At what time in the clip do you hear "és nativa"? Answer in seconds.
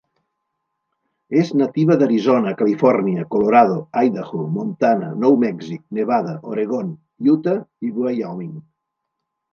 1.41-1.97